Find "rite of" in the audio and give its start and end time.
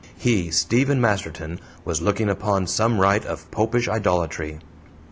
2.99-3.51